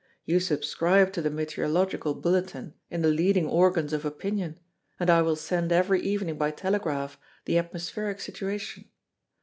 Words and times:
You 0.25 0.39
subscribe 0.39 1.13
to 1.13 1.21
the 1.21 1.29
meteorological 1.29 2.15
bulletin 2.15 2.73
in 2.89 3.03
the 3.03 3.09
leading 3.11 3.45
organs 3.45 3.93
of 3.93 4.03
opinion, 4.03 4.57
and 4.99 5.11
I 5.11 5.21
will 5.21 5.35
send 5.35 5.71
every 5.71 6.01
evening 6.01 6.39
by 6.39 6.49
telegraph 6.49 7.19
the 7.45 7.59
atmospheric 7.59 8.19
situation. 8.19 8.85